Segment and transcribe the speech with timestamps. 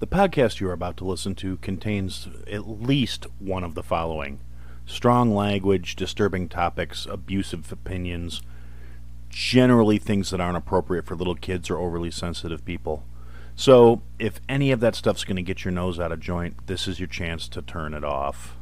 [0.00, 4.40] The podcast you are about to listen to contains at least one of the following
[4.86, 8.42] strong language, disturbing topics, abusive opinions,
[9.30, 13.02] generally things that aren't appropriate for little kids or overly sensitive people.
[13.56, 16.86] So, if any of that stuff's going to get your nose out of joint, this
[16.86, 18.56] is your chance to turn it off.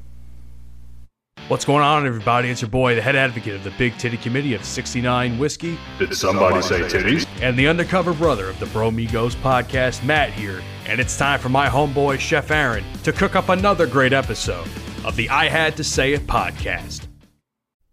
[1.48, 2.50] What's going on, everybody?
[2.50, 6.14] It's your boy, the head advocate of the Big Titty Committee of 69 Whiskey, Did
[6.14, 7.26] somebody say titties?
[7.40, 10.62] and the undercover brother of the Bro Migos podcast, Matt here.
[10.86, 14.66] And it's time for my homeboy, Chef Aaron, to cook up another great episode
[15.04, 17.07] of the I Had to Say It podcast.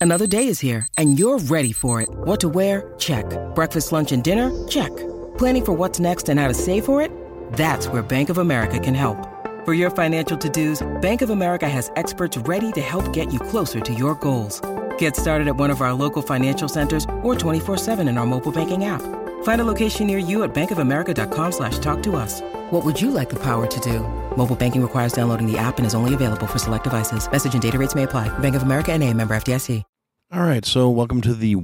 [0.02, 2.10] Another day is here, and you're ready for it.
[2.10, 2.94] What to wear?
[2.98, 3.26] Check.
[3.54, 4.50] Breakfast, lunch, and dinner?
[4.68, 4.96] Check.
[5.38, 7.12] Planning for what's next and how to save for it?
[7.54, 9.18] That's where Bank of America can help.
[9.66, 13.82] For your financial to-dos, Bank of America has experts ready to help get you closer
[13.82, 14.62] to your goals.
[14.98, 18.86] Get started at one of our local financial centers or 24-7 in our mobile banking
[18.86, 19.02] app.
[19.44, 22.42] Find a location near you at bankofamerica.com slash talk to us.
[22.70, 24.02] What would you like the power to do?
[24.36, 27.30] Mobile banking requires downloading the app and is only available for select devices.
[27.32, 28.30] Message and data rates may apply.
[28.38, 29.84] Bank of America and a member FDIC.
[30.32, 31.56] All right, so welcome to the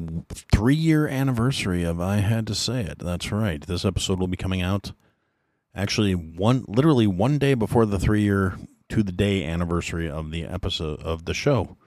[0.51, 2.97] three year anniversary of I Had to Say It.
[2.97, 3.61] That's right.
[3.61, 4.93] This episode will be coming out
[5.75, 8.57] actually one literally one day before the three year
[8.89, 11.77] to the day anniversary of the episode of the show.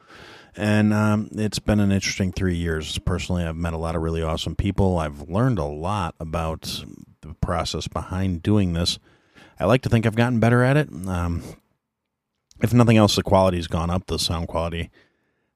[0.54, 2.96] And um, it's been an interesting three years.
[2.98, 4.96] Personally, I've met a lot of really awesome people.
[4.96, 6.84] I've learned a lot about
[7.28, 8.98] the process behind doing this.
[9.60, 10.88] I like to think I've gotten better at it.
[11.06, 11.42] Um,
[12.60, 14.90] if nothing else, the quality's gone up, the sound quality.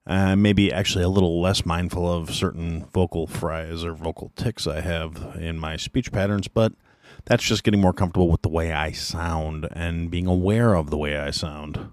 [0.06, 4.80] Uh, maybe actually a little less mindful of certain vocal fries or vocal ticks I
[4.80, 6.72] have in my speech patterns, but
[7.24, 10.98] that's just getting more comfortable with the way I sound and being aware of the
[10.98, 11.90] way I sound.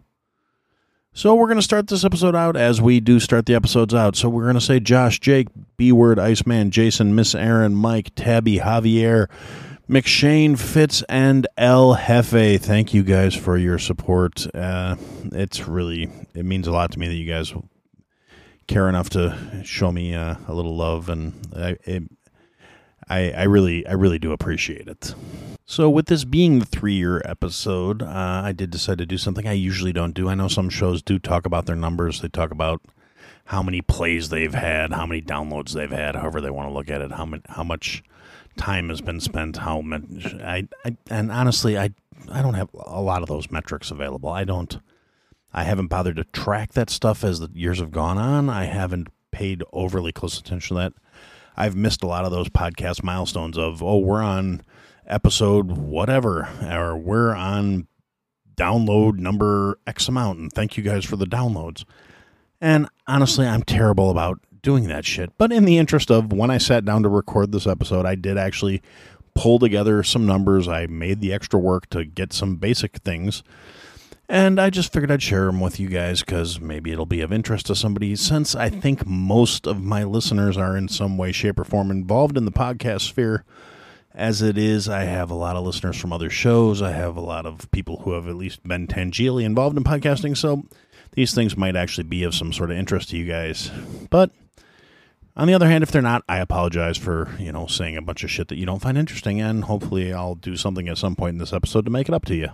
[1.13, 4.16] So we're going to start this episode out as we do start the episodes out.
[4.16, 8.57] So we're going to say Josh, Jake, B Word, Iceman, Jason, Miss Aaron, Mike, Tabby,
[8.57, 9.27] Javier,
[9.90, 12.62] McShane, Fitz, and El Jefe.
[12.62, 14.46] Thank you guys for your support.
[14.54, 14.98] Uh,
[15.31, 17.52] it's really it means a lot to me that you guys
[18.68, 22.03] care enough to show me uh, a little love, and I, it,
[23.09, 25.16] I, I really, I really do appreciate it.
[25.66, 29.53] So, with this being the three-year episode, uh, I did decide to do something I
[29.53, 30.30] usually don't do.
[30.30, 32.22] I know some shows do talk about their numbers.
[32.22, 32.84] They talk about
[33.46, 36.92] how many plays they've had, how many downloads they've had, however they want to look
[36.92, 38.03] at it, how much, how much
[38.58, 40.34] time has been spent, how much.
[40.36, 41.92] I, I, and honestly, I,
[42.32, 44.30] I don't have a lot of those metrics available.
[44.30, 44.80] I don't.
[45.52, 48.50] I haven't bothered to track that stuff as the years have gone on.
[48.50, 50.94] I haven't paid overly close attention to that.
[51.58, 54.62] I've missed a lot of those podcast milestones of, oh, we're on
[55.08, 57.88] episode whatever, or we're on
[58.56, 61.84] download number X amount, and thank you guys for the downloads.
[62.62, 65.31] And honestly, I'm terrible about doing that shit.
[65.38, 68.38] But in the interest of when I sat down to record this episode, I did
[68.38, 68.81] actually
[69.36, 70.68] pull together some numbers.
[70.68, 73.44] I made the extra work to get some basic things.
[74.28, 77.34] And I just figured I'd share them with you guys because maybe it'll be of
[77.34, 78.16] interest to somebody.
[78.16, 82.38] Since I think most of my listeners are in some way, shape, or form involved
[82.38, 83.44] in the podcast sphere,
[84.14, 86.81] as it is, I have a lot of listeners from other shows.
[86.81, 90.38] I have a lot of people who have at least been tangentially involved in podcasting.
[90.38, 90.64] So
[91.14, 93.72] these things might actually be of some sort of interest to you guys.
[94.12, 94.30] But
[95.39, 98.25] on the other hand, if they're not, I apologize for, you know, saying a bunch
[98.25, 99.39] of shit that you don't find interesting.
[99.39, 102.25] And hopefully I'll do something at some point in this episode to make it up
[102.25, 102.50] to you.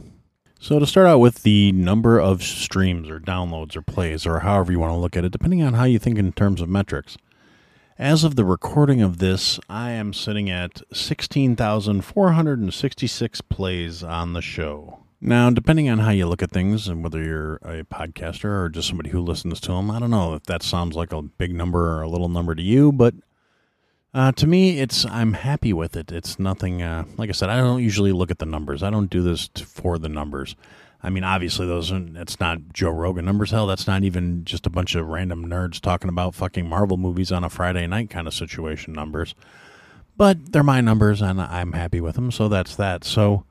[0.60, 4.72] So, to start out with the number of streams or downloads or plays, or however
[4.72, 7.18] you want to look at it, depending on how you think in terms of metrics.
[7.98, 15.05] As of the recording of this, I am sitting at 16,466 plays on the show.
[15.28, 18.88] Now, depending on how you look at things and whether you're a podcaster or just
[18.88, 21.98] somebody who listens to them, I don't know if that sounds like a big number
[21.98, 23.16] or a little number to you, but
[24.14, 26.12] uh, to me, it's I'm happy with it.
[26.12, 26.84] It's nothing.
[26.84, 28.84] Uh, like I said, I don't usually look at the numbers.
[28.84, 30.56] I don't do this for the numbers.
[31.02, 33.50] I mean, obviously, those it's not Joe Rogan numbers.
[33.50, 37.32] Hell, that's not even just a bunch of random nerds talking about fucking Marvel movies
[37.32, 39.34] on a Friday night kind of situation numbers.
[40.16, 42.30] But they're my numbers, and I'm happy with them.
[42.30, 43.04] So that's that.
[43.04, 43.46] So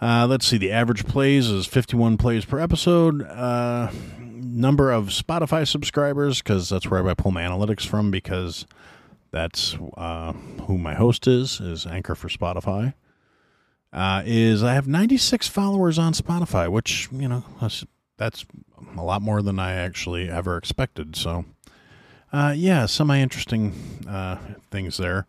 [0.00, 0.58] uh, let's see.
[0.58, 3.22] The average plays is 51 plays per episode.
[3.22, 8.66] Uh, number of Spotify subscribers, because that's where I pull my analytics from, because
[9.30, 10.32] that's uh,
[10.66, 12.94] who my host is, is Anchor for Spotify.
[13.92, 17.84] Uh, is I have 96 followers on Spotify, which, you know, that's,
[18.18, 18.44] that's
[18.96, 21.16] a lot more than I actually ever expected.
[21.16, 21.44] So,
[22.32, 23.72] uh, yeah, semi interesting
[24.08, 24.36] uh,
[24.70, 25.26] things there.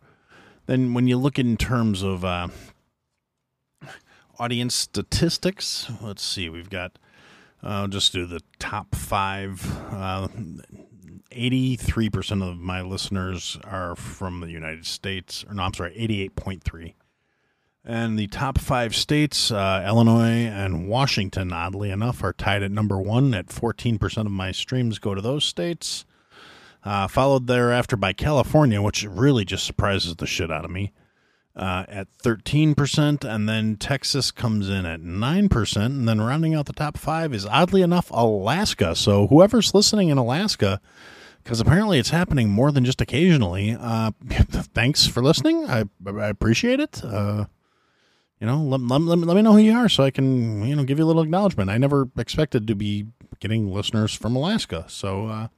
[0.66, 2.24] Then, when you look in terms of
[4.40, 6.98] audience statistics, let's see, we've got,
[7.62, 9.64] I'll just do the top five.
[9.92, 10.28] Uh,
[11.30, 15.44] 83% of my listeners are from the United States.
[15.46, 16.94] Or no, I'm sorry, 88.3.
[17.84, 22.98] And the top five states, uh, Illinois and Washington, oddly enough, are tied at number
[22.98, 23.34] one.
[23.34, 26.04] At 14% of my streams go to those states.
[26.82, 30.92] Uh, followed thereafter by California, which really just surprises the shit out of me,
[31.56, 33.24] uh, at 13%.
[33.24, 35.76] And then Texas comes in at 9%.
[35.86, 38.94] And then rounding out the top five is, oddly enough, Alaska.
[38.94, 40.80] So whoever's listening in Alaska,
[41.42, 43.76] because apparently it's happening more than just occasionally.
[43.78, 44.12] Uh,
[44.74, 45.68] thanks for listening.
[45.68, 47.02] I, I appreciate it.
[47.04, 47.46] Uh,
[48.40, 50.74] you know, let, let, let, let me know who you are so I can, you
[50.74, 51.68] know, give you a little acknowledgement.
[51.68, 53.06] I never expected to be
[53.38, 54.86] getting listeners from Alaska.
[54.88, 55.48] So, uh,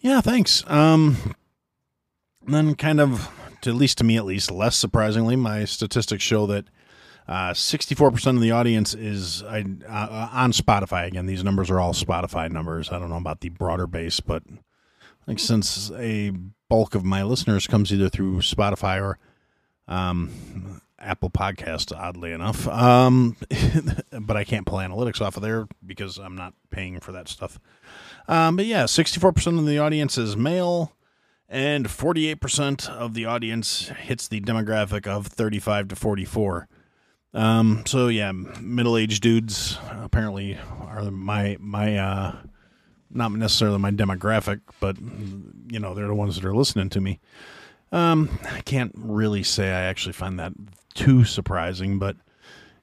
[0.00, 0.62] yeah, thanks.
[0.68, 1.34] Um,
[2.44, 3.30] and then kind of,
[3.62, 6.66] to at least to me at least, less surprisingly, my statistics show that
[7.28, 9.62] uh, 64% of the audience is uh,
[10.32, 11.06] on Spotify.
[11.06, 12.90] Again, these numbers are all Spotify numbers.
[12.90, 16.32] I don't know about the broader base, but I think since a
[16.68, 19.18] bulk of my listeners comes either through Spotify or
[19.86, 22.66] um, Apple Podcast, oddly enough.
[22.68, 23.36] Um,
[24.20, 27.58] but I can't pull analytics off of there because I'm not paying for that stuff.
[28.28, 30.92] Um, but yeah, 64% of the audience is male,
[31.50, 36.68] and 48% of the audience hits the demographic of 35 to 44.
[37.34, 42.36] Um, so yeah, middle-aged dudes apparently are my my uh,
[43.10, 44.96] not necessarily my demographic, but
[45.70, 47.20] you know they're the ones that are listening to me.
[47.92, 50.52] Um, I can't really say I actually find that
[50.94, 52.16] too surprising, but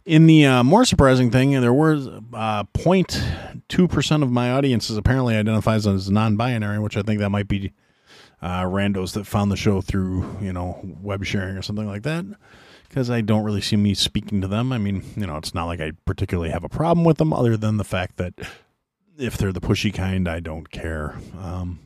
[0.06, 5.36] in the uh, more surprising thing, there was uh, 0.2% of my audience is apparently
[5.36, 7.74] identifies as non-binary, which I think that might be
[8.42, 12.26] uh, randos that found the show through, you know, web sharing or something like that.
[12.88, 14.72] Because I don't really see me speaking to them.
[14.72, 17.58] I mean, you know, it's not like I particularly have a problem with them, other
[17.58, 18.34] than the fact that
[19.18, 21.16] if they're the pushy kind, I don't care.
[21.38, 21.80] Um,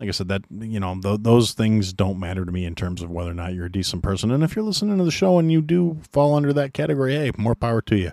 [0.00, 3.02] like I said, that you know th- those things don't matter to me in terms
[3.02, 4.30] of whether or not you're a decent person.
[4.30, 7.32] And if you're listening to the show and you do fall under that category, hey,
[7.36, 8.12] more power to you.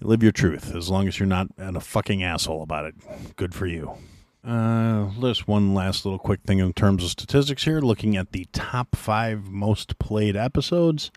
[0.00, 2.94] you live your truth as long as you're not a fucking asshole about it.
[3.36, 3.96] Good for you.
[4.44, 7.80] Uh, just one last little quick thing in terms of statistics here.
[7.80, 11.10] Looking at the top five most played episodes.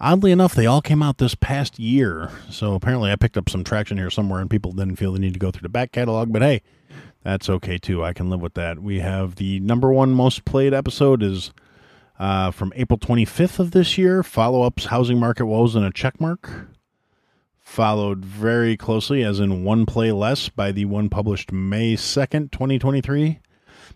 [0.00, 2.30] Oddly enough, they all came out this past year.
[2.50, 5.32] So apparently, I picked up some traction here somewhere, and people didn't feel the need
[5.32, 6.32] to go through the back catalog.
[6.32, 6.62] But hey,
[7.24, 8.04] that's okay too.
[8.04, 8.80] I can live with that.
[8.80, 11.52] We have the number one most played episode is
[12.18, 14.22] uh, from April 25th of this year.
[14.22, 16.68] Follow ups Housing Market Woes and a Checkmark.
[17.68, 23.38] Followed very closely, as in one play less, by the one published May 2nd, 2023.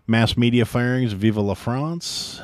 [0.07, 2.39] Mass Media Firings Viva la France.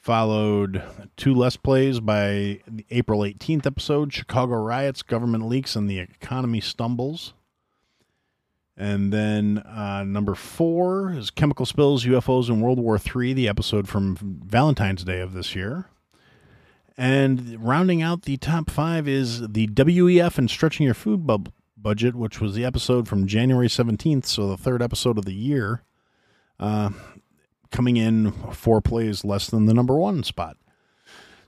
[0.00, 0.82] Followed
[1.16, 6.60] two less plays by the April 18th episode Chicago Riots, Government Leaks, and the Economy
[6.60, 7.34] Stumbles.
[8.76, 13.86] And then uh, number four is Chemical Spills, UFOs, and World War III, the episode
[13.86, 15.90] from Valentine's Day of this year.
[16.96, 22.14] And rounding out the top five is the WEF and Stretching Your Food bu- Budget,
[22.14, 25.82] which was the episode from January 17th, so the third episode of the year,
[26.60, 26.90] uh,
[27.70, 30.56] coming in four plays less than the number one spot.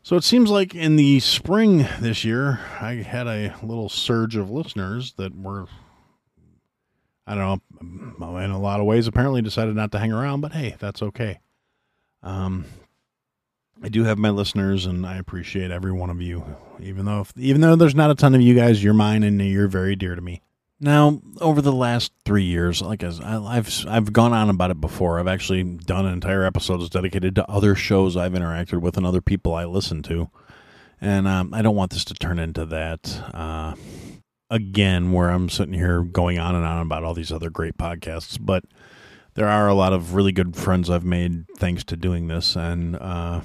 [0.02, 4.50] So it seems like in the spring this year, I had a little surge of
[4.50, 5.66] listeners that were
[7.26, 7.60] I don't
[8.20, 11.02] know, in a lot of ways, apparently decided not to hang around, but hey, that's
[11.02, 11.40] okay.
[12.22, 12.66] Um,
[13.82, 16.56] I do have my listeners, and I appreciate every one of you.
[16.81, 19.40] Even though, if, even though there's not a ton of you guys, you're mine, and
[19.40, 20.43] you're very dear to me.
[20.79, 25.19] Now, over the last three years, like I, I've I've gone on about it before.
[25.19, 29.22] I've actually done an entire episodes dedicated to other shows I've interacted with and other
[29.22, 30.31] people I listen to,
[31.01, 33.22] and um, I don't want this to turn into that.
[33.32, 33.74] Uh,
[34.51, 38.39] again where I'm sitting here going on and on about all these other great podcasts,
[38.41, 38.65] but
[39.36, 42.96] there are a lot of really good friends I've made thanks to doing this, and
[42.96, 43.43] uh,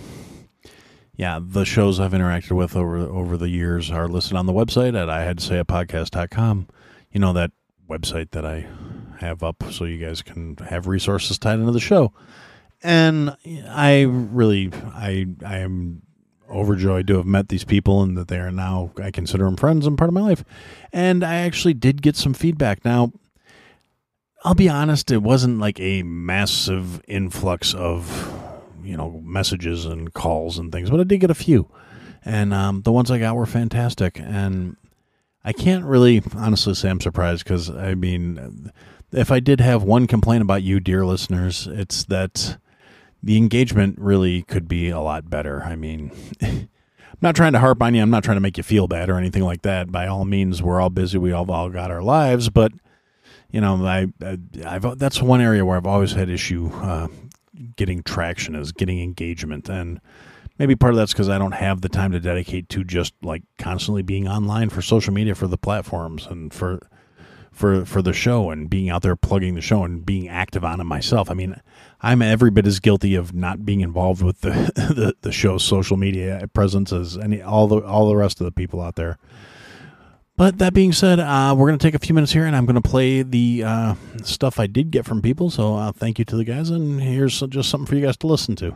[1.16, 5.00] yeah, the shows I've interacted with over over the years are listed on the website
[5.00, 6.68] at I had to say a podcast.com.
[7.12, 7.52] You know that
[7.90, 8.66] website that I
[9.20, 12.14] have up so you guys can have resources tied into the show.
[12.82, 13.36] And
[13.70, 16.02] I really I I am
[16.50, 19.88] overjoyed to have met these people and that they are now, I consider them friends
[19.88, 20.44] and part of my life.
[20.92, 22.84] And I actually did get some feedback.
[22.84, 23.14] Now,
[24.44, 28.32] I'll be honest, it wasn't like a massive influx of,
[28.84, 31.70] you know, messages and calls and things, but I did get a few.
[32.24, 34.20] And um, the ones I got were fantastic.
[34.20, 34.78] And
[35.44, 38.72] I can't really honestly say I'm surprised because, I mean,
[39.12, 42.58] if I did have one complaint about you, dear listeners, it's that
[43.24, 45.64] the engagement really could be a lot better.
[45.64, 46.70] I mean, I'm
[47.22, 48.02] not trying to harp on you.
[48.02, 49.92] I'm not trying to make you feel bad or anything like that.
[49.92, 51.18] By all means, we're all busy.
[51.18, 52.72] We all all got our lives, but
[53.52, 57.08] you know, I, I have that's one area where I've always had issue uh,
[57.76, 60.00] getting traction is getting engagement and
[60.58, 63.44] maybe part of that's because I don't have the time to dedicate to just like
[63.58, 66.80] constantly being online for social media for the platforms and for
[67.52, 70.80] for for the show and being out there plugging the show and being active on
[70.80, 71.30] it myself.
[71.30, 71.60] I mean,
[72.02, 75.98] I'm every bit as guilty of not being involved with the the, the show's social
[75.98, 79.18] media presence as any all the all the rest of the people out there.
[80.42, 82.66] But that being said, uh, we're going to take a few minutes here, and I'm
[82.66, 83.94] going to play the uh,
[84.24, 85.52] stuff I did get from people.
[85.52, 88.26] So uh, thank you to the guys, and here's just something for you guys to
[88.26, 88.74] listen to.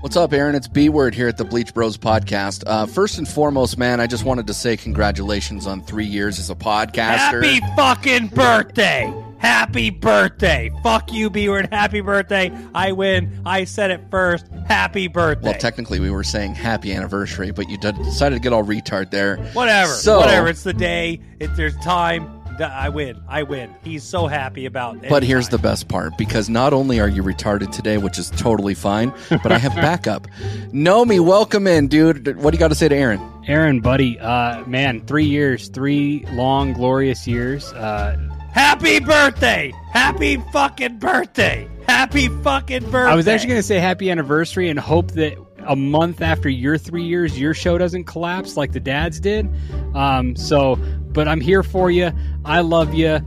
[0.00, 0.56] What's up, Aaron?
[0.56, 2.64] It's B Word here at the Bleach Bros podcast.
[2.66, 6.50] Uh, first and foremost, man, I just wanted to say congratulations on three years as
[6.50, 7.44] a podcaster.
[7.44, 9.14] Happy fucking birthday!
[9.40, 10.70] Happy birthday!
[10.82, 11.68] Fuck you, B word.
[11.72, 12.52] Happy birthday!
[12.74, 13.40] I win.
[13.46, 14.46] I said it first.
[14.66, 15.50] Happy birthday.
[15.50, 19.38] Well, technically, we were saying happy anniversary, but you decided to get all retard there.
[19.54, 19.92] whatever.
[19.92, 20.48] So- whatever.
[20.48, 21.20] It's the day.
[21.38, 22.36] It, there's time.
[22.60, 23.18] I win.
[23.26, 23.74] I win.
[23.82, 24.96] He's so happy about.
[24.96, 25.08] It.
[25.08, 28.28] But any here's the best part because not only are you retarded today, which is
[28.30, 30.26] totally fine, but I have backup.
[30.72, 32.36] Nomi, welcome in, dude.
[32.36, 33.20] What do you got to say to Aaron?
[33.46, 37.72] Aaron, buddy, uh, man, three years, three long, glorious years.
[37.72, 38.18] Uh,
[38.52, 39.72] Happy birthday!
[39.92, 41.68] Happy fucking birthday!
[41.86, 43.12] Happy fucking birthday!
[43.12, 46.78] I was actually going to say happy anniversary and hope that a month after your
[46.78, 49.48] three years, your show doesn't collapse like the dads did.
[49.94, 50.76] Um, so,
[51.12, 52.10] but I'm here for you.
[52.44, 53.20] I love you.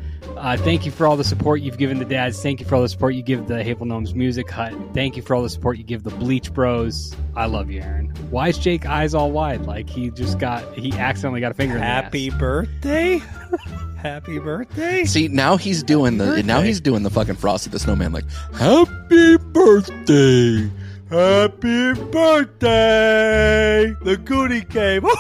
[0.43, 2.43] Uh, thank you for all the support you've given the dads.
[2.43, 4.73] Thank you for all the support you give the Havel Gnomes Music Hut.
[4.93, 7.15] Thank you for all the support you give the Bleach Bros.
[7.33, 8.07] I love you, Aaron.
[8.29, 9.61] Why is Jake eyes all wide?
[9.61, 12.03] Like he just got, he accidentally got a finger in the ass.
[12.03, 13.21] Happy birthday!
[13.97, 15.05] Happy birthday!
[15.05, 19.37] See, now he's doing the now he's doing the fucking Frosty the Snowman like happy
[19.37, 20.69] birthday.
[21.13, 23.93] Happy birthday!
[24.01, 25.05] The goody came.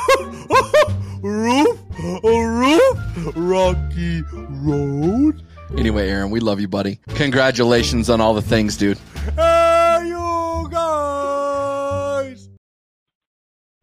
[1.25, 1.79] Oh, roof,
[2.21, 5.41] oh, roof, rocky road.
[5.77, 6.99] Anyway, Aaron, we love you, buddy.
[7.15, 8.97] Congratulations on all the things, dude.
[9.37, 12.49] Hey, you guys!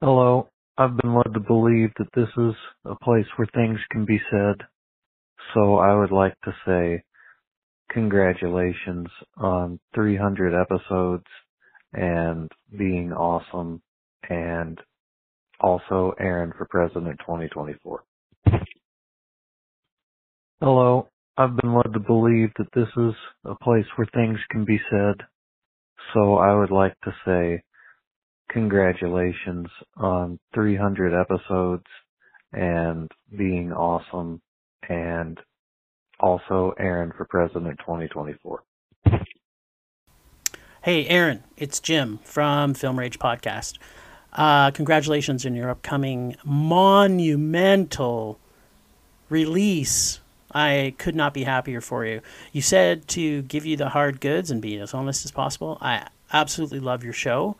[0.02, 0.48] Hello.
[0.76, 4.56] I've been led to believe that this is a place where things can be said.
[5.54, 7.02] So I would like to say
[7.90, 11.24] congratulations on 300 episodes
[11.92, 13.82] and being awesome
[14.28, 14.78] and
[15.60, 18.04] also Aaron for President 2024.
[20.60, 21.08] Hello.
[21.36, 23.14] I've been led to believe that this is
[23.46, 25.14] a place where things can be said.
[26.12, 27.62] So I would like to say
[28.50, 31.84] congratulations on 300 episodes
[32.52, 34.42] and being awesome
[34.88, 35.38] and
[36.18, 38.62] also Aaron for President 2024.
[40.82, 43.76] Hey, Aaron, it's Jim from Film Rage Podcast.
[44.32, 48.38] Uh, congratulations on your upcoming monumental
[49.28, 50.20] release.
[50.54, 52.22] I could not be happier for you.
[52.52, 55.76] You said to give you the hard goods and be as honest as possible.
[55.82, 57.56] I absolutely love your show.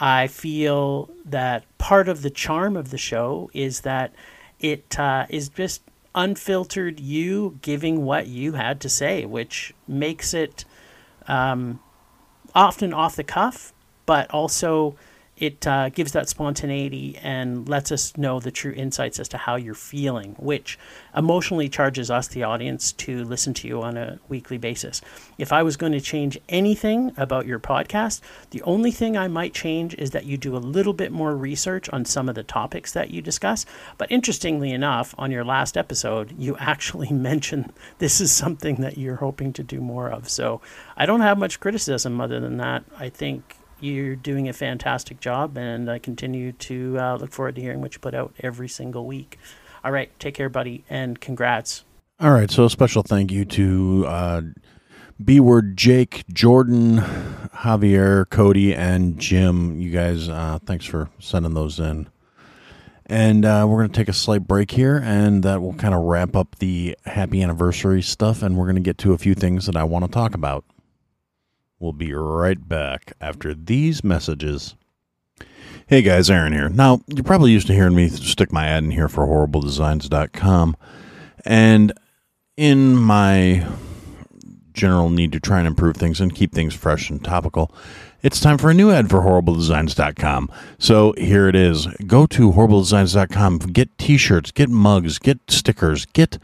[0.00, 4.12] I feel that part of the charm of the show is that
[4.58, 5.82] it uh, is just
[6.16, 10.64] unfiltered you giving what you had to say, which makes it
[11.28, 11.78] um,
[12.56, 13.72] often off the cuff,
[14.06, 14.96] but also
[15.36, 19.56] it uh, gives that spontaneity and lets us know the true insights as to how
[19.56, 20.78] you're feeling, which
[21.14, 25.02] emotionally charges us, the audience, to listen to you on a weekly basis.
[25.36, 29.52] If I was going to change anything about your podcast, the only thing I might
[29.52, 32.92] change is that you do a little bit more research on some of the topics
[32.92, 33.66] that you discuss.
[33.98, 39.16] But interestingly enough, on your last episode, you actually mentioned this is something that you're
[39.16, 40.30] hoping to do more of.
[40.30, 40.62] So
[40.96, 42.84] I don't have much criticism other than that.
[42.98, 47.60] I think you're doing a fantastic job, and I continue to uh, look forward to
[47.60, 49.38] hearing what you put out every single week.
[49.84, 51.84] All right, take care, buddy, and congrats.
[52.18, 54.42] All right, so a special thank you to uh,
[55.22, 59.80] B Word Jake, Jordan, Javier, Cody, and Jim.
[59.80, 62.08] You guys, uh, thanks for sending those in.
[63.08, 66.02] And uh, we're going to take a slight break here, and that will kind of
[66.02, 69.66] wrap up the happy anniversary stuff, and we're going to get to a few things
[69.66, 70.64] that I want to talk about.
[71.78, 74.76] We'll be right back after these messages.
[75.86, 76.68] Hey guys, Aaron here.
[76.68, 80.76] Now, you're probably used to hearing me stick my ad in here for horribledesigns.com.
[81.44, 81.92] And
[82.56, 83.66] in my
[84.72, 87.72] general need to try and improve things and keep things fresh and topical,
[88.22, 90.50] it's time for a new ad for horribledesigns.com.
[90.78, 91.86] So here it is.
[92.06, 96.38] Go to horribledesigns.com, get t-shirts, get mugs, get stickers, get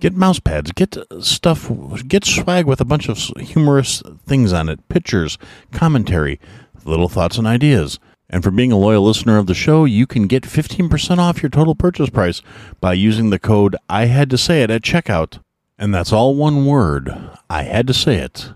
[0.00, 1.70] get mouse pads, get stuff,
[2.06, 5.38] get swag with a bunch of humorous things on it, pictures,
[5.72, 6.40] commentary,
[6.84, 7.98] little thoughts and ideas.
[8.30, 11.50] And for being a loyal listener of the show, you can get 15% off your
[11.50, 12.42] total purchase price
[12.80, 15.38] by using the code I had to say it at checkout.
[15.78, 17.10] And that's all one word.
[17.48, 18.52] I had to say it.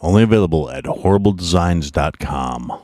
[0.00, 2.83] Only available at horribledesigns.com.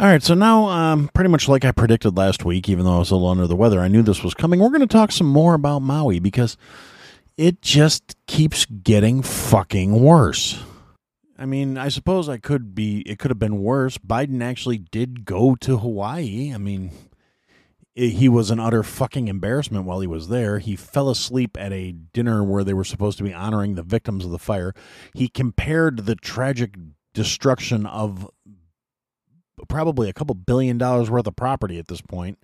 [0.00, 2.98] All right, so now, um, pretty much like I predicted last week, even though I
[3.00, 4.60] was a little under the weather, I knew this was coming.
[4.60, 6.56] We're going to talk some more about Maui because
[7.36, 10.62] it just keeps getting fucking worse.
[11.36, 13.98] I mean, I suppose I could be, it could have been worse.
[13.98, 16.52] Biden actually did go to Hawaii.
[16.54, 16.92] I mean,
[17.96, 20.60] it, he was an utter fucking embarrassment while he was there.
[20.60, 24.24] He fell asleep at a dinner where they were supposed to be honoring the victims
[24.24, 24.74] of the fire.
[25.12, 26.76] He compared the tragic
[27.14, 28.30] destruction of
[29.68, 32.38] probably a couple billion dollars worth of property at this point,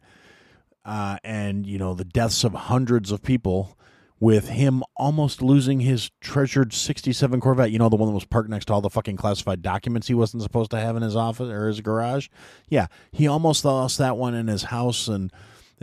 [0.85, 3.77] uh, and you know the deaths of hundreds of people,
[4.21, 7.71] with him almost losing his treasured '67 Corvette.
[7.71, 10.15] You know the one that was parked next to all the fucking classified documents he
[10.15, 12.29] wasn't supposed to have in his office or his garage.
[12.69, 15.33] Yeah, he almost lost that one in his house and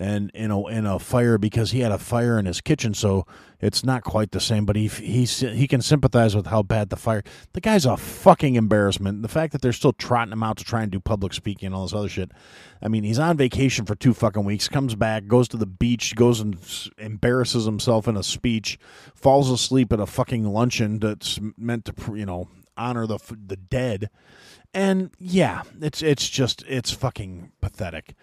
[0.02, 2.94] and in a in a fire because he had a fire in his kitchen.
[2.96, 3.28] So
[3.60, 6.96] it's not quite the same, but he he he can sympathize with how bad the
[6.96, 7.24] fire.
[7.54, 9.22] The guy's a fucking embarrassment.
[9.22, 11.76] The fact that they're still trotting him out to try and do public speaking and
[11.76, 12.32] all this other shit.
[12.82, 16.16] I mean, he's on vacation for two fucking weeks, comes back, goes to the beach,
[16.16, 16.58] goes and
[16.98, 18.80] embarrasses himself in a speech,
[19.14, 24.10] falls asleep at a fucking luncheon that's meant to you know honor the the dead.
[24.74, 28.16] And yeah, it's it's just it's fucking pathetic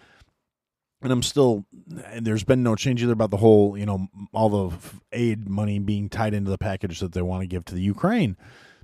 [1.01, 1.65] and I'm still
[2.05, 4.77] and there's been no change either about the whole you know all the
[5.11, 8.37] aid money being tied into the package that they want to give to the Ukraine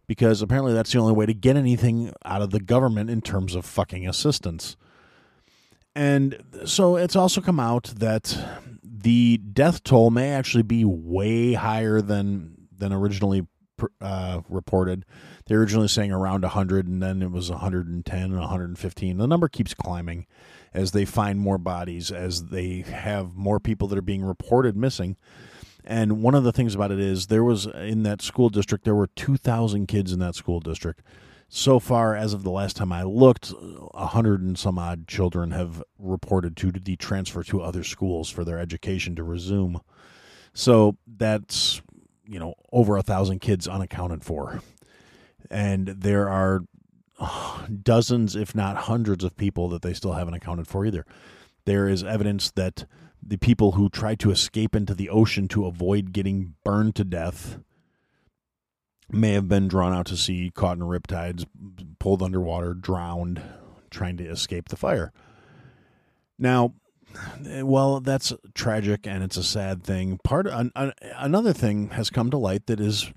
[0.08, 3.56] because apparently that's the only way to get anything out of the government in terms
[3.56, 4.78] of fucking assistance.
[5.96, 8.38] And so it's also come out that
[8.84, 13.48] the death toll may actually be way higher than than originally
[14.02, 15.06] uh, reported.
[15.46, 19.18] They were originally saying around 100, and then it was 110 and 115.
[19.18, 20.26] The number keeps climbing
[20.76, 25.16] as they find more bodies, as they have more people that are being reported missing.
[25.86, 28.96] And one of the things about it is there was in that school district, there
[28.96, 31.02] were 2,000 kids in that school district.
[31.48, 33.54] So far, as of the last time I looked,
[33.94, 38.44] a hundred and some odd children have reported to the transfer to other schools for
[38.44, 39.80] their education to resume.
[40.54, 41.82] So that's
[42.26, 44.62] you know over a thousand kids unaccounted for,
[45.52, 46.64] and there are
[47.84, 51.06] dozens, if not hundreds, of people that they still haven't accounted for either.
[51.66, 52.86] There is evidence that
[53.22, 57.60] the people who tried to escape into the ocean to avoid getting burned to death
[59.10, 61.46] may have been drawn out to sea, caught in riptides,
[62.00, 63.42] pulled underwater, drowned,
[63.90, 65.12] trying to escape the fire.
[66.38, 66.74] Now,
[67.62, 70.20] well, that's tragic and it's a sad thing.
[70.24, 73.12] Part an, an, another thing has come to light that is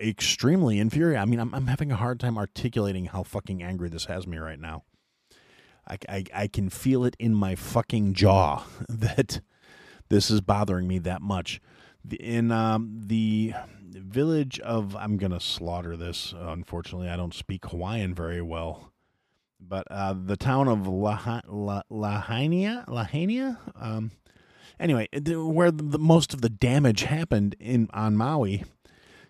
[0.00, 1.20] extremely infuriating.
[1.20, 4.38] I mean, I'm, I'm having a hard time articulating how fucking angry this has me
[4.38, 4.84] right now.
[5.86, 9.40] I, I, I can feel it in my fucking jaw that
[10.08, 11.60] this is bothering me that much.
[12.20, 16.32] In um, the village of, I'm going to slaughter this.
[16.36, 18.92] Unfortunately, I don't speak Hawaiian very well.
[19.60, 24.12] But uh, the town of Lahaina, Lahaina, um,
[24.78, 28.64] anyway, where the, most of the damage happened in on Maui,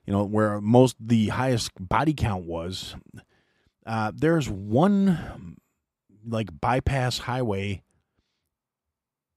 [0.09, 2.97] you know, where most the highest body count was,
[3.85, 5.59] uh, there's one
[6.27, 7.83] like bypass highway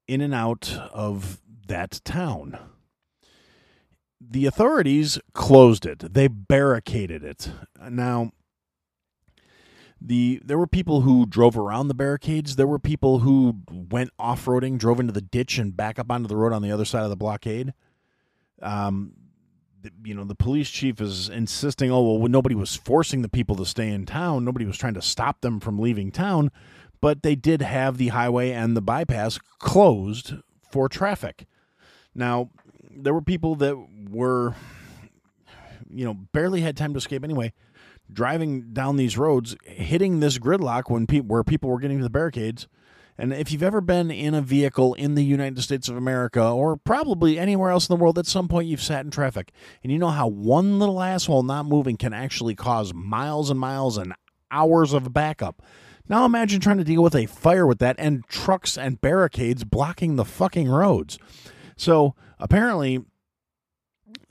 [0.07, 2.57] in and out of that town.
[4.21, 6.13] The authorities closed it.
[6.13, 7.49] They barricaded it.
[7.89, 8.31] Now,
[9.99, 12.55] the there were people who drove around the barricades.
[12.55, 16.29] There were people who went off roading, drove into the ditch, and back up onto
[16.29, 17.73] the road on the other side of the blockade.
[18.61, 19.15] Um,
[20.03, 23.65] you know the police chief is insisting oh well nobody was forcing the people to
[23.65, 24.45] stay in town.
[24.45, 26.51] Nobody was trying to stop them from leaving town.
[26.99, 30.35] But they did have the highway and the bypass closed
[30.69, 31.47] for traffic.
[32.13, 32.49] Now
[32.89, 33.75] there were people that
[34.09, 34.55] were
[35.89, 37.53] you know barely had time to escape anyway
[38.11, 42.09] driving down these roads hitting this gridlock when pe- where people were getting to the
[42.09, 42.67] barricades
[43.21, 46.75] and if you've ever been in a vehicle in the United States of America or
[46.75, 49.51] probably anywhere else in the world, at some point you've sat in traffic
[49.83, 53.95] and you know how one little asshole not moving can actually cause miles and miles
[53.95, 54.15] and
[54.49, 55.61] hours of backup.
[56.09, 60.15] Now imagine trying to deal with a fire with that and trucks and barricades blocking
[60.15, 61.19] the fucking roads.
[61.77, 63.05] So apparently,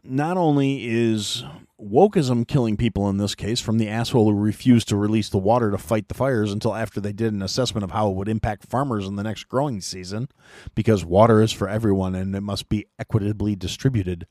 [0.02, 1.44] not only is
[1.80, 5.70] wokeism killing people in this case from the asshole who refused to release the water
[5.70, 8.66] to fight the fires until after they did an assessment of how it would impact
[8.66, 10.28] farmers in the next growing season
[10.74, 14.26] because water is for everyone and it must be equitably distributed.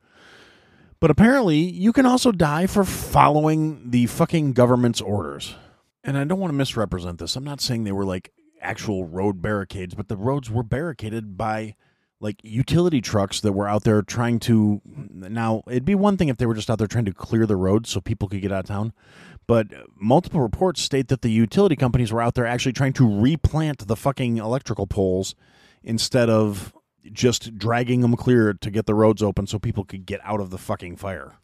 [0.99, 5.55] But apparently, you can also die for following the fucking government's orders.
[6.03, 7.35] And I don't want to misrepresent this.
[7.35, 8.31] I'm not saying they were like
[8.61, 11.75] actual road barricades, but the roads were barricaded by
[12.21, 16.37] like utility trucks that were out there trying to now it'd be one thing if
[16.37, 18.61] they were just out there trying to clear the roads so people could get out
[18.61, 18.93] of town
[19.49, 23.87] but multiple reports state that the utility companies were out there actually trying to replant
[23.87, 25.33] the fucking electrical poles
[25.83, 26.71] instead of
[27.11, 30.51] just dragging them clear to get the roads open so people could get out of
[30.51, 31.39] the fucking fire.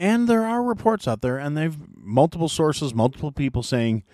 [0.00, 4.04] And there are reports out there and they've multiple sources multiple people saying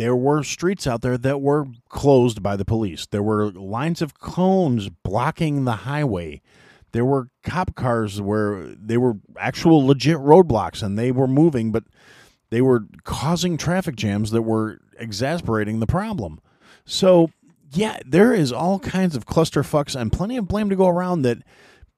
[0.00, 3.04] there were streets out there that were closed by the police.
[3.04, 6.40] There were lines of cones blocking the highway.
[6.92, 11.84] There were cop cars where they were actual legit roadblocks and they were moving, but
[12.48, 16.40] they were causing traffic jams that were exasperating the problem.
[16.86, 17.30] So,
[17.70, 21.42] yeah, there is all kinds of clusterfucks and plenty of blame to go around that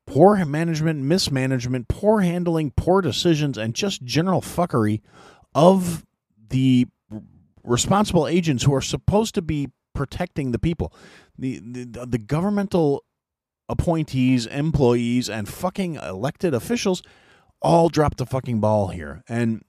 [0.06, 5.02] poor management, mismanagement, poor handling, poor decisions, and just general fuckery
[5.54, 6.04] of
[6.48, 6.88] the
[7.64, 10.92] responsible agents who are supposed to be protecting the people.
[11.38, 13.04] The, the, the governmental
[13.68, 17.02] appointees, employees, and fucking elected officials
[17.60, 19.22] all dropped the fucking ball here.
[19.28, 19.62] And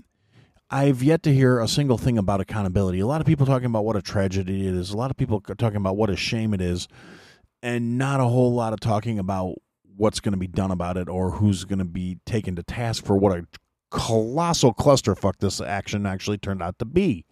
[0.70, 3.00] I've yet to hear a single thing about accountability.
[3.00, 4.90] A lot of people talking about what a tragedy it is.
[4.90, 6.88] A lot of people talking about what a shame it is,
[7.62, 9.56] and not a whole lot of talking about
[9.96, 13.06] what's going to be done about it or who's going to be taken to task
[13.06, 13.46] for what a
[13.92, 17.26] colossal clusterfuck this action actually turned out to be.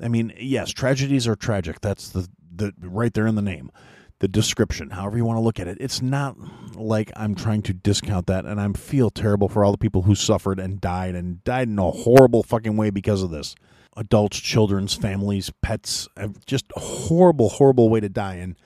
[0.00, 1.80] I mean, yes, tragedies are tragic.
[1.80, 3.70] That's the, the right there in the name.
[4.18, 5.76] The description, however you want to look at it.
[5.78, 6.36] It's not
[6.74, 10.14] like I'm trying to discount that and I feel terrible for all the people who
[10.14, 13.54] suffered and died and died in a horrible fucking way because of this.
[13.94, 16.08] Adults, children's, families, pets,
[16.46, 18.36] just horrible, horrible way to die.
[18.36, 18.56] And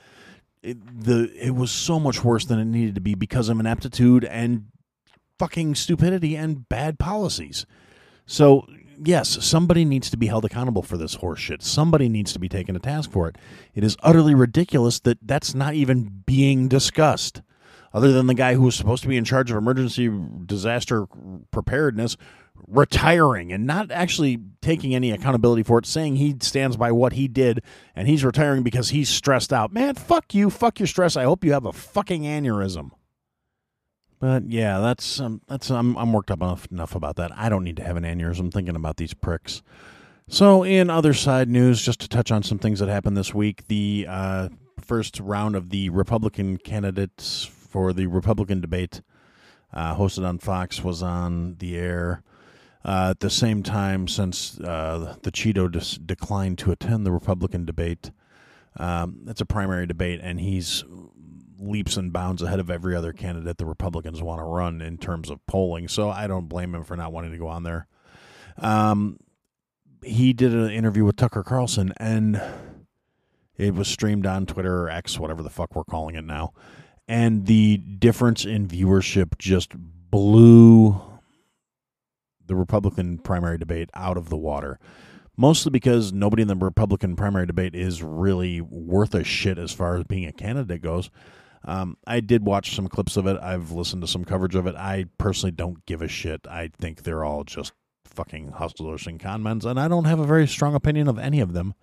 [0.62, 4.24] it, the it was so much worse than it needed to be because of ineptitude
[4.24, 4.66] and
[5.38, 7.64] fucking stupidity and bad policies.
[8.26, 8.66] So
[9.02, 11.62] yes, somebody needs to be held accountable for this horseshit.
[11.62, 13.36] Somebody needs to be taken to task for it.
[13.74, 17.42] It is utterly ridiculous that that's not even being discussed.
[17.92, 20.10] Other than the guy who was supposed to be in charge of emergency
[20.46, 21.06] disaster
[21.50, 22.16] preparedness
[22.68, 27.26] retiring and not actually taking any accountability for it, saying he stands by what he
[27.26, 27.62] did
[27.96, 29.72] and he's retiring because he's stressed out.
[29.72, 30.50] Man, fuck you.
[30.50, 31.16] Fuck your stress.
[31.16, 32.90] I hope you have a fucking aneurysm.
[34.20, 37.36] But yeah, that's um, that's I'm I'm worked up enough enough about that.
[37.36, 39.62] I don't need to have an aneurysm thinking about these pricks.
[40.28, 43.66] So, in other side news, just to touch on some things that happened this week,
[43.66, 49.02] the uh, first round of the Republican candidates for the Republican debate,
[49.72, 52.22] uh, hosted on Fox, was on the air.
[52.84, 57.64] Uh, at the same time, since uh, the Cheeto dis- declined to attend the Republican
[57.64, 58.10] debate,
[58.76, 60.84] um, it's a primary debate, and he's
[61.60, 65.30] leaps and bounds ahead of every other candidate the Republicans want to run in terms
[65.30, 65.88] of polling.
[65.88, 67.86] So I don't blame him for not wanting to go on there.
[68.58, 69.18] Um,
[70.02, 72.40] he did an interview with Tucker Carlson, and
[73.56, 76.52] it was streamed on Twitter or X, whatever the fuck we're calling it now.
[77.06, 81.00] And the difference in viewership just blew
[82.46, 84.78] the Republican primary debate out of the water.
[85.36, 89.96] Mostly because nobody in the Republican primary debate is really worth a shit as far
[89.96, 91.10] as being a candidate goes.
[91.64, 93.38] Um, I did watch some clips of it.
[93.40, 94.74] I've listened to some coverage of it.
[94.76, 96.46] I personally don't give a shit.
[96.48, 97.72] I think they're all just
[98.04, 101.52] fucking hustlers and conmen, and I don't have a very strong opinion of any of
[101.52, 101.74] them.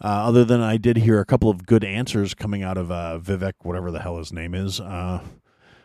[0.00, 3.20] Uh, other than I did hear a couple of good answers coming out of uh,
[3.22, 4.80] Vivek, whatever the hell his name is.
[4.80, 5.20] Uh,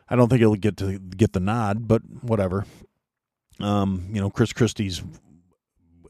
[0.09, 2.65] I don't think he'll get to get the nod, but whatever.
[3.59, 5.03] Um, you know, Chris Christie's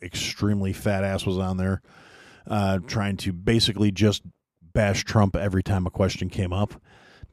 [0.02, 1.82] extremely fat ass was on there,
[2.46, 4.22] uh, trying to basically just
[4.62, 6.80] bash Trump every time a question came up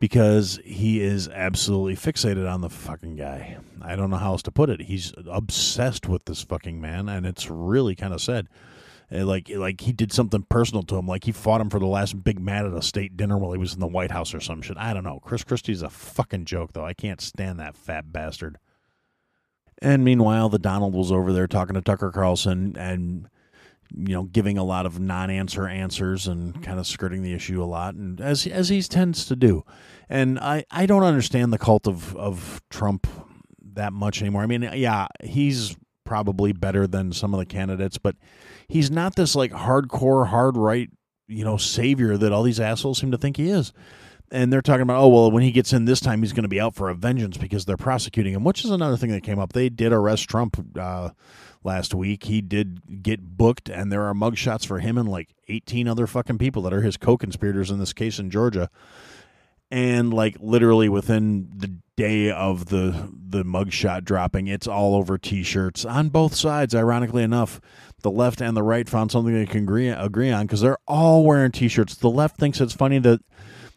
[0.04, 3.56] because he is absolutely fixated on the fucking guy.
[3.80, 4.82] I don't know how else to put it.
[4.82, 8.48] He's obsessed with this fucking man, and it's really kind of sad.
[9.10, 11.06] Uh, like, like he did something personal to him.
[11.06, 13.58] Like he fought him for the last Big Mac at a state dinner while he
[13.58, 14.76] was in the White House or some shit.
[14.76, 15.20] I don't know.
[15.24, 16.84] Chris Christie's a fucking joke, though.
[16.84, 18.58] I can't stand that fat bastard.
[19.80, 23.30] And meanwhile, the Donald was over there talking to Tucker Carlson and
[23.96, 27.64] you know, giving a lot of non-answer answers and kind of skirting the issue a
[27.66, 29.62] lot, and as as he tends to do.
[30.08, 33.06] And I I don't understand the cult of of Trump
[33.74, 34.42] that much anymore.
[34.42, 38.16] I mean, yeah, he's probably better than some of the candidates, but
[38.68, 40.90] he's not this like hardcore hard right
[41.26, 43.72] you know savior that all these assholes seem to think he is.
[44.30, 46.48] and they're talking about, oh well, when he gets in this time, he's going to
[46.48, 49.38] be out for a vengeance because they're prosecuting him, which is another thing that came
[49.38, 49.52] up.
[49.52, 51.10] They did arrest Trump uh,
[51.64, 52.24] last week.
[52.24, 56.38] He did get booked, and there are mugshots for him and like 18 other fucking
[56.38, 58.70] people that are his co-conspirators in this case in Georgia.
[59.70, 65.84] And like literally within the day of the the mugshot dropping, it's all over T-shirts
[65.84, 66.74] on both sides.
[66.74, 67.60] Ironically enough,
[68.02, 71.24] the left and the right found something they can agree, agree on because they're all
[71.24, 71.96] wearing T-shirts.
[71.96, 73.20] The left thinks it's funny that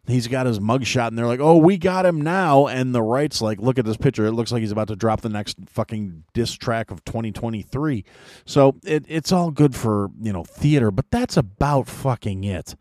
[0.07, 3.41] he's got his mugshot and they're like, "Oh, we got him now." And the right's
[3.41, 4.25] like, "Look at this picture.
[4.25, 8.05] It looks like he's about to drop the next fucking diss track of 2023."
[8.45, 12.75] So it, it's all good for you know theater, but that's about fucking it.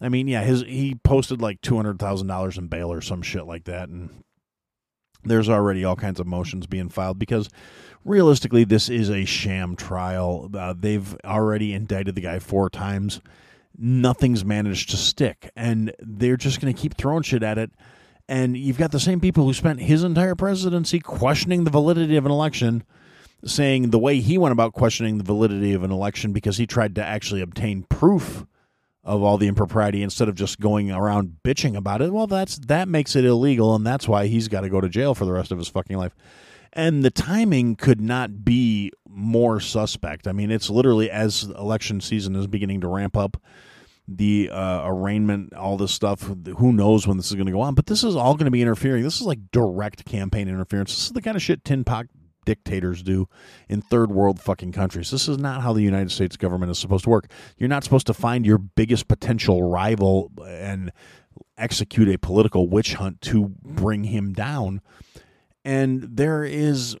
[0.00, 3.22] I mean, yeah, his he posted like two hundred thousand dollars in bail or some
[3.22, 4.22] shit like that, and
[5.24, 7.48] there's already all kinds of motions being filed because
[8.04, 10.50] realistically, this is a sham trial.
[10.54, 13.20] Uh, they've already indicted the guy four times
[13.78, 15.50] nothing's managed to stick.
[15.56, 17.70] And they're just going to keep throwing shit at it.
[18.28, 22.26] And you've got the same people who spent his entire presidency questioning the validity of
[22.26, 22.84] an election,
[23.44, 26.94] saying the way he went about questioning the validity of an election because he tried
[26.96, 28.44] to actually obtain proof
[29.02, 32.12] of all the impropriety instead of just going around bitching about it.
[32.12, 35.14] Well, that's that makes it illegal, and that's why he's got to go to jail
[35.14, 36.14] for the rest of his fucking life.
[36.74, 40.28] And the timing could not be more suspect.
[40.28, 43.38] I mean, it's literally as election season is beginning to ramp up
[44.08, 46.22] the uh, arraignment, all this stuff.
[46.22, 47.74] Who knows when this is going to go on?
[47.74, 49.02] But this is all going to be interfering.
[49.02, 50.94] This is like direct campaign interference.
[50.94, 52.06] This is the kind of shit tin pot
[52.46, 53.28] dictators do
[53.68, 55.10] in third world fucking countries.
[55.10, 57.30] This is not how the United States government is supposed to work.
[57.58, 60.90] You're not supposed to find your biggest potential rival and
[61.58, 64.80] execute a political witch hunt to bring him down.
[65.62, 66.96] And there is,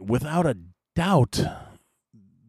[0.00, 0.56] without a
[0.96, 1.40] doubt,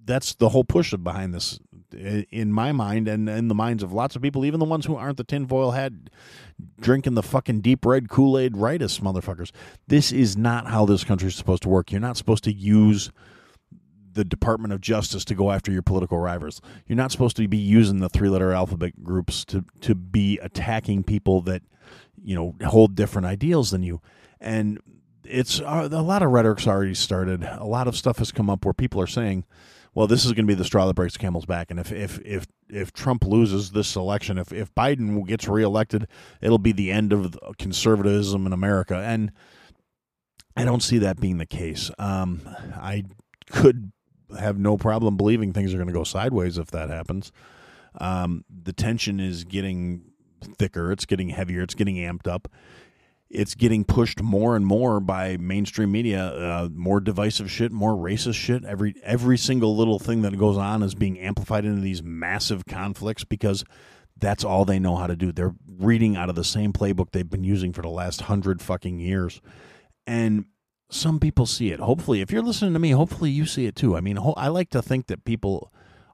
[0.04, 1.60] that's the whole push behind this
[1.94, 4.96] in my mind and in the minds of lots of people, even the ones who
[4.96, 5.94] aren't the tinfoil hat
[6.80, 9.52] drinking the fucking deep red Kool Aid rightist motherfuckers.
[9.88, 11.92] This is not how this country is supposed to work.
[11.92, 13.12] You're not supposed to use
[14.14, 16.62] the Department of Justice to go after your political rivals.
[16.88, 21.04] You're not supposed to be using the three letter alphabet groups to, to be attacking
[21.04, 21.62] people that,
[22.22, 24.02] you know, hold different ideals than you.
[24.42, 24.80] And
[25.24, 27.44] it's uh, a lot of rhetoric's already started.
[27.44, 29.46] A lot of stuff has come up where people are saying,
[30.00, 31.70] well, this is going to be the straw that breaks the camel's back.
[31.70, 36.08] And if if if if Trump loses this election, if if Biden gets reelected,
[36.40, 38.96] it'll be the end of conservatism in America.
[38.96, 39.34] And
[40.56, 41.92] I don't see that being the case.
[42.00, 43.04] Um, I
[43.52, 43.92] could
[44.40, 47.34] have no problem believing things are going to go sideways if that happens.
[48.00, 50.14] Um, the tension is getting
[50.58, 50.94] thicker.
[50.94, 51.62] It's getting heavier.
[51.62, 52.48] It's getting amped up
[53.30, 56.28] it's getting pushed more and more by mainstream media.
[56.28, 58.66] Uh, more divisive shit, more racist shit.
[58.66, 63.24] Every every single little thing that goes on is being amplified into these massive conflicts
[63.24, 63.64] because
[64.18, 65.32] that's all they know how to do.
[65.32, 69.00] They're reading out of the same playbook they've been using for the last hundred fucking
[69.00, 69.42] years,
[70.08, 70.46] and
[70.90, 71.80] some people see it.
[71.80, 73.96] Hopefully, if you're listening to me, hopefully you see it too.
[73.96, 75.72] I mean, I like to think that people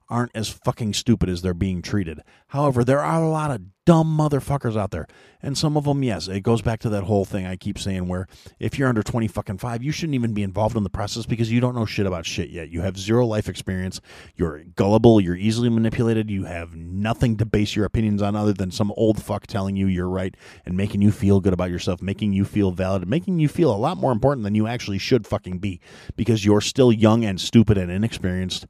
[0.08, 2.20] aren't as fucking stupid as they're being treated.
[2.48, 5.06] However, there are a lot of dumb motherfuckers out there.
[5.40, 8.08] And some of them, yes, it goes back to that whole thing I keep saying
[8.08, 8.26] where
[8.58, 11.52] if you're under 20 fucking 5, you shouldn't even be involved in the process because
[11.52, 12.68] you don't know shit about shit yet.
[12.68, 14.00] You have zero life experience.
[14.34, 18.72] You're gullible, you're easily manipulated, you have nothing to base your opinions on other than
[18.72, 22.32] some old fuck telling you you're right and making you feel good about yourself, making
[22.32, 25.58] you feel valid, making you feel a lot more important than you actually should fucking
[25.58, 25.80] be
[26.16, 28.66] because you're still young and stupid and inexperienced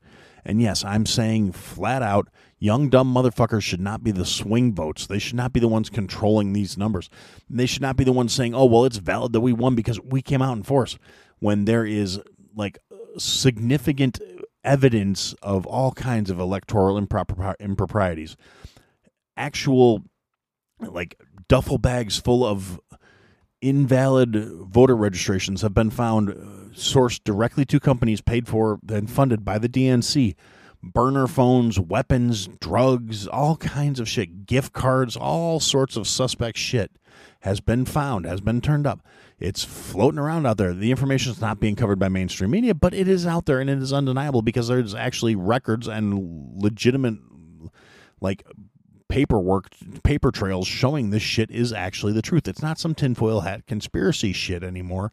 [0.46, 2.28] and yes, I'm saying flat out,
[2.58, 5.06] young dumb motherfuckers should not be the swing votes.
[5.06, 7.10] They should not be the ones controlling these numbers.
[7.50, 10.00] They should not be the ones saying, "Oh, well, it's valid that we won because
[10.00, 10.98] we came out in force."
[11.40, 12.20] When there is
[12.54, 12.78] like
[13.18, 14.20] significant
[14.62, 18.36] evidence of all kinds of electoral impropri- improprieties,
[19.36, 20.04] actual
[20.80, 22.80] like duffel bags full of
[23.68, 26.34] invalid voter registrations have been found uh,
[26.74, 30.34] sourced directly to companies paid for and funded by the DNC.
[30.82, 36.92] Burner phones, weapons, drugs, all kinds of shit, gift cards, all sorts of suspect shit
[37.40, 39.00] has been found, has been turned up.
[39.38, 40.72] It's floating around out there.
[40.72, 43.68] The information is not being covered by mainstream media, but it is out there and
[43.68, 47.18] it is undeniable because there's actually records and legitimate
[48.20, 48.44] like
[49.08, 49.68] paperwork,
[50.02, 52.48] paper trails showing this shit is actually the truth.
[52.48, 55.12] It's not some tinfoil hat conspiracy shit anymore.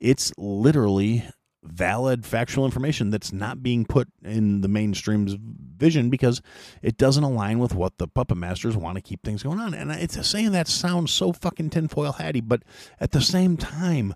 [0.00, 1.24] It's literally
[1.62, 6.40] valid factual information that's not being put in the mainstream's vision because
[6.82, 9.74] it doesn't align with what the puppet masters want to keep things going on.
[9.74, 12.62] And it's saying that sounds so fucking tinfoil hatty, but
[13.00, 14.14] at the same time,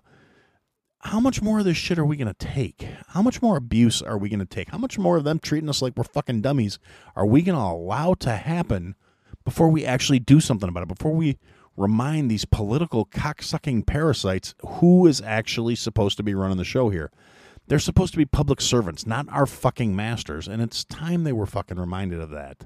[0.99, 2.87] how much more of this shit are we going to take?
[3.09, 4.69] How much more abuse are we going to take?
[4.69, 6.79] How much more of them treating us like we're fucking dummies
[7.15, 8.95] are we going to allow to happen
[9.43, 11.37] before we actually do something about it, before we
[11.75, 17.11] remind these political cocksucking parasites who is actually supposed to be running the show here.
[17.67, 21.45] They're supposed to be public servants, not our fucking masters, and it's time they were
[21.45, 22.65] fucking reminded of that.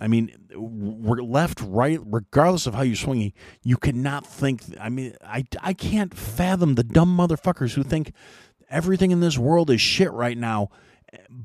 [0.00, 4.62] I mean, we're left, right, regardless of how you're swinging, you cannot think.
[4.80, 8.12] I mean, I, I can't fathom the dumb motherfuckers who think
[8.70, 10.70] everything in this world is shit right now,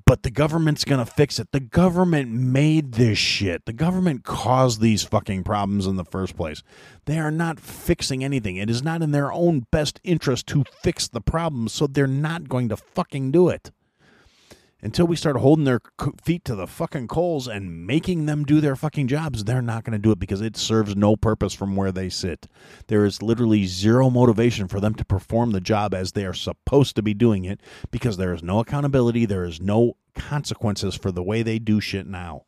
[0.06, 1.52] but the government's going to fix it.
[1.52, 3.65] The government made this shit.
[3.65, 6.63] The government caused these fucking problems in the first place.
[7.06, 8.58] They are not fixing anything.
[8.58, 12.49] It is not in their own best interest to fix the problem, so they're not
[12.49, 13.71] going to fucking do it
[14.84, 15.80] until we start holding their
[16.22, 19.93] feet to the fucking coals and making them do their fucking jobs, they're not going
[19.93, 22.48] to do it because it serves no purpose from where they sit.
[22.88, 26.98] There is literally zero motivation for them to perform the job as they are supposed
[26.98, 31.24] to be doing it because there is no accountability, there is no consequences for the
[31.24, 32.43] way they do shit now.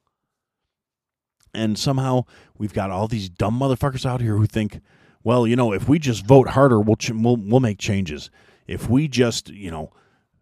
[1.54, 2.26] And somehow
[2.58, 4.82] we've got all these dumb motherfuckers out here who think,
[5.24, 8.30] well, you know, if we just vote harder, we'll ch- we'll, we'll make changes.
[8.68, 9.94] If we just, you know,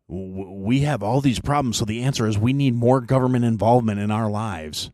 [0.07, 1.77] we have all these problems.
[1.77, 4.91] So the answer is we need more government involvement in our lives.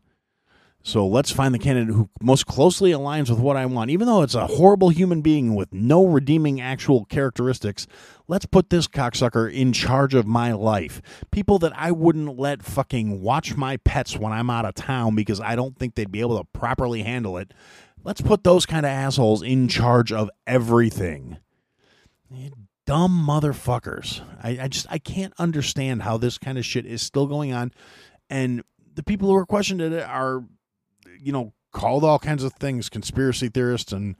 [0.82, 3.90] So let's find the candidate who most closely aligns with what I want.
[3.90, 7.86] Even though it's a horrible human being with no redeeming actual characteristics,
[8.28, 11.02] let's put this cocksucker in charge of my life.
[11.30, 15.38] People that I wouldn't let fucking watch my pets when I'm out of town because
[15.38, 17.52] I don't think they'd be able to properly handle it.
[18.02, 21.36] Let's put those kind of assholes in charge of everything
[22.86, 24.22] dumb motherfuckers.
[24.42, 27.72] I, I just I can't understand how this kind of shit is still going on,
[28.28, 28.62] and
[28.94, 30.44] the people who are questioned it are,
[31.18, 34.16] you know, called all kinds of things, conspiracy theorists and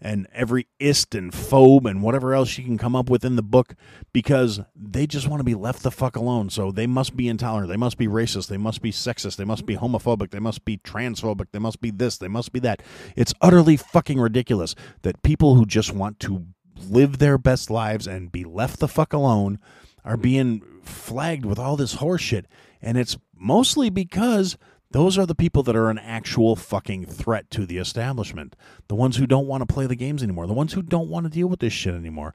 [0.00, 3.42] and every ist and phobe and whatever else you can come up with in the
[3.42, 3.74] book
[4.12, 6.50] because they just want to be left the fuck alone.
[6.50, 7.70] So they must be intolerant.
[7.70, 8.48] They must be racist.
[8.48, 9.36] They must be sexist.
[9.36, 10.30] They must be homophobic.
[10.30, 11.46] They must be transphobic.
[11.52, 12.18] They must be this.
[12.18, 12.82] They must be that.
[13.16, 16.46] It's utterly fucking ridiculous that people who just want to
[16.90, 19.58] live their best lives and be left the fuck alone
[20.04, 22.44] are being flagged with all this horseshit.
[22.82, 24.56] And it's mostly because
[24.90, 28.54] those are the people that are an actual fucking threat to the establishment.
[28.88, 30.46] The ones who don't want to play the games anymore.
[30.46, 32.34] The ones who don't want to deal with this shit anymore.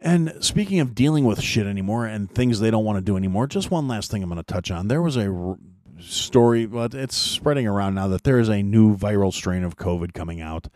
[0.00, 3.48] And speaking of dealing with shit anymore and things they don't want to do anymore,
[3.48, 4.86] just one last thing I'm going to touch on.
[4.86, 5.58] There was a r-
[5.98, 10.14] story, but it's spreading around now that there is a new viral strain of COVID
[10.14, 10.68] coming out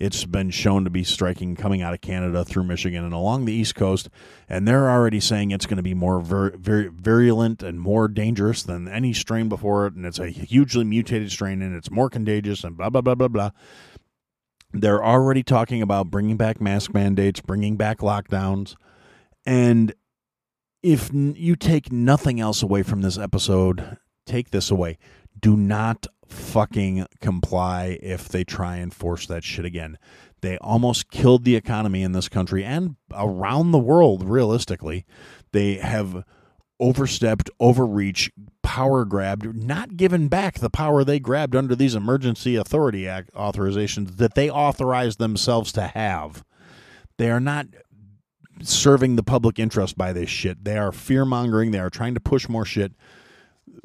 [0.00, 3.52] it's been shown to be striking coming out of Canada through Michigan and along the
[3.52, 4.08] East Coast,
[4.48, 8.62] and they're already saying it's going to be more vir- vir- virulent and more dangerous
[8.62, 12.64] than any strain before it, and it's a hugely mutated strain and it's more contagious
[12.64, 13.50] and blah blah blah blah blah.
[14.72, 18.76] They're already talking about bringing back mask mandates, bringing back lockdowns,
[19.44, 19.92] and
[20.82, 24.96] if you take nothing else away from this episode, take this away.
[25.40, 29.98] Do not fucking comply if they try and force that shit again.
[30.42, 35.04] They almost killed the economy in this country and around the world, realistically.
[35.52, 36.24] They have
[36.78, 38.30] overstepped, overreached,
[38.62, 44.16] power grabbed, not given back the power they grabbed under these emergency authority act authorizations
[44.16, 46.42] that they authorized themselves to have.
[47.18, 47.66] They are not
[48.62, 50.64] serving the public interest by this shit.
[50.64, 51.70] They are fear mongering.
[51.70, 52.92] They are trying to push more shit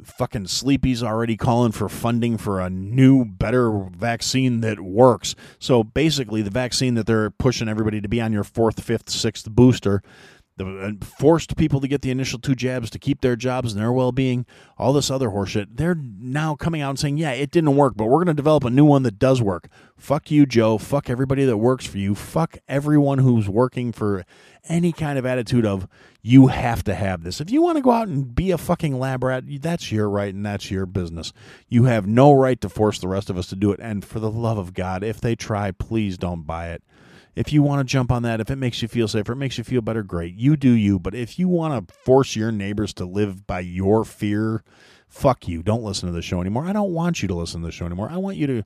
[0.05, 5.35] fucking Sleepy's already calling for funding for a new, better vaccine that works.
[5.59, 9.49] So basically, the vaccine that they're pushing everybody to be on your fourth, fifth, sixth
[9.49, 10.01] booster
[10.57, 13.91] the forced people to get the initial two jabs to keep their jobs and their
[13.91, 14.45] well-being
[14.77, 18.05] all this other horseshit they're now coming out and saying yeah it didn't work but
[18.05, 19.67] we're going to develop a new one that does work.
[19.97, 20.77] Fuck you joe.
[20.77, 22.15] Fuck everybody that works for you.
[22.15, 24.25] Fuck everyone who's working for
[24.67, 25.87] any kind of attitude of
[26.21, 27.39] you have to have this.
[27.39, 30.33] If you want to go out and be a fucking lab rat that's your right
[30.33, 31.31] and that's your business.
[31.69, 33.79] You have no right to force the rest of us to do it.
[33.81, 36.83] And for the love of god if they try please don't buy it
[37.35, 39.57] if you want to jump on that, if it makes you feel safer, it makes
[39.57, 40.35] you feel better, great.
[40.35, 40.99] You do you.
[40.99, 44.63] But if you want to force your neighbors to live by your fear,
[45.07, 45.63] fuck you.
[45.63, 46.65] Don't listen to the show anymore.
[46.65, 48.09] I don't want you to listen to the show anymore.
[48.11, 48.63] I want you to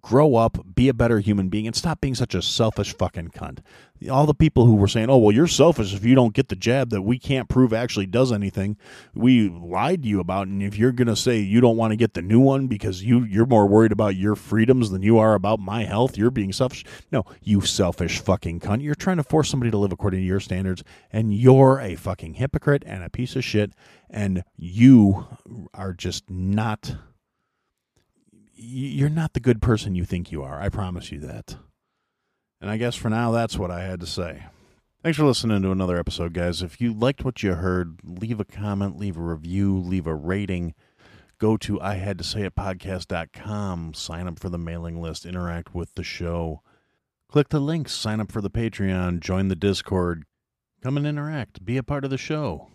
[0.00, 3.58] grow up, be a better human being, and stop being such a selfish fucking cunt.
[4.10, 6.56] All the people who were saying, oh, well, you're selfish if you don't get the
[6.56, 8.78] jab that we can't prove actually does anything,
[9.14, 10.46] we lied to you about.
[10.46, 13.02] And if you're going to say you don't want to get the new one because
[13.02, 16.52] you, you're more worried about your freedoms than you are about my health, you're being
[16.52, 16.84] selfish.
[17.12, 18.82] No, you selfish fucking cunt.
[18.82, 22.34] You're trying to force somebody to live according to your standards, and you're a fucking
[22.34, 23.72] hypocrite and a piece of shit
[24.10, 25.26] and you
[25.72, 26.96] are just not
[28.62, 30.60] you're not the good person you think you are.
[30.60, 31.56] I promise you that.
[32.60, 34.44] And I guess for now, that's what I had to say.
[35.02, 36.60] Thanks for listening to another episode, guys.
[36.60, 40.74] If you liked what you heard, leave a comment, leave a review, leave a rating.
[41.38, 45.74] Go to I had to say it podcast.com, sign up for the mailing list, interact
[45.74, 46.60] with the show,
[47.28, 50.24] click the links, sign up for the Patreon, join the Discord,
[50.82, 52.68] come and interact, be a part of the show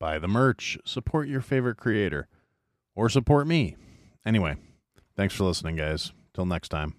[0.00, 2.26] buy the merch, support your favorite creator,
[2.96, 3.76] or support me.
[4.26, 4.56] Anyway,
[5.16, 6.12] thanks for listening, guys.
[6.34, 6.96] Till next time.